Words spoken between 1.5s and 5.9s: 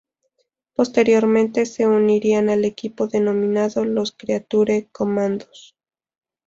se uniría al equipo denominado los Creature Commandos.